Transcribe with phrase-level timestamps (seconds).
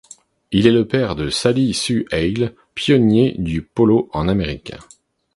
[0.51, 4.73] Il est le père de Sally Sue Hale, pionnier du polo en Amérique.